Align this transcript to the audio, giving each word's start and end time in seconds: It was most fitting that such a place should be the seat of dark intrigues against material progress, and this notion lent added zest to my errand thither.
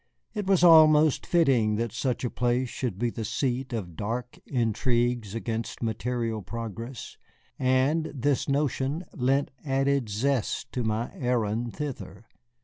It 0.33 0.47
was 0.47 0.63
most 0.63 1.27
fitting 1.27 1.75
that 1.75 1.91
such 1.91 2.23
a 2.23 2.31
place 2.31 2.69
should 2.69 2.97
be 2.97 3.11
the 3.11 3.23
seat 3.23 3.71
of 3.71 3.95
dark 3.95 4.39
intrigues 4.47 5.35
against 5.35 5.83
material 5.83 6.41
progress, 6.41 7.17
and 7.59 8.05
this 8.07 8.49
notion 8.49 9.05
lent 9.13 9.51
added 9.63 10.09
zest 10.09 10.71
to 10.71 10.83
my 10.83 11.11
errand 11.13 11.75
thither. 11.75 12.25